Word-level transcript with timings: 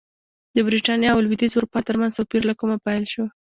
د 0.55 0.57
برېټانیا 0.67 1.09
او 1.13 1.23
لوېدیځې 1.25 1.55
اروپا 1.57 1.79
ترمنځ 1.87 2.11
توپیر 2.15 2.41
له 2.49 2.53
کومه 2.59 2.77
پیل 2.85 3.03
شو 3.13 3.25